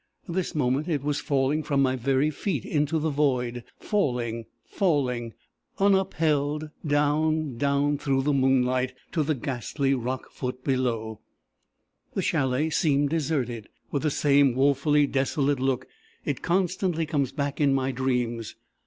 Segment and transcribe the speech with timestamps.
[0.27, 5.35] This moment it was falling from my very feet into the void falling, falling,
[5.77, 11.19] unupheld, down, down, through the moonlight, to the ghastly rock foot below!
[12.15, 13.69] "The chalet seemed deserted.
[13.91, 15.85] With the same woefully desolate look,
[16.25, 18.55] it constantly comes back in my dreams.